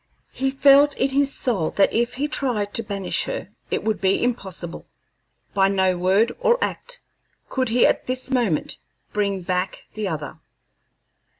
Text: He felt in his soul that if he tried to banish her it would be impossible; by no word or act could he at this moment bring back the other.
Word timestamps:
He 0.31 0.49
felt 0.49 0.97
in 0.97 1.09
his 1.09 1.31
soul 1.31 1.69
that 1.77 1.93
if 1.93 2.15
he 2.15 2.27
tried 2.27 2.73
to 2.73 2.81
banish 2.81 3.25
her 3.25 3.49
it 3.69 3.83
would 3.83 4.01
be 4.01 4.23
impossible; 4.23 4.87
by 5.53 5.67
no 5.67 5.95
word 5.95 6.31
or 6.39 6.57
act 6.59 7.01
could 7.49 7.69
he 7.69 7.85
at 7.85 8.07
this 8.07 8.31
moment 8.31 8.77
bring 9.13 9.43
back 9.43 9.83
the 9.93 10.07
other. 10.07 10.39